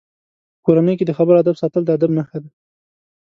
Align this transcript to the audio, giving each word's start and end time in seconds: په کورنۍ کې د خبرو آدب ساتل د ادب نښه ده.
په 0.55 0.59
کورنۍ 0.65 0.93
کې 0.97 1.05
د 1.07 1.11
خبرو 1.17 1.39
آدب 1.43 1.55
ساتل 1.61 1.83
د 1.85 1.89
ادب 1.97 2.11
نښه 2.17 2.37
ده. 2.43 2.49